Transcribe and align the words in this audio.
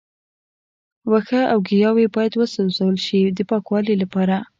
وښه 1.11 1.41
او 1.51 1.57
ګیاوې 1.69 2.07
باید 2.15 2.33
وسوځول 2.35 2.95
شي 3.05 3.19
د 3.37 3.39
پاکوالي 3.49 3.95
لپاره. 4.03 4.35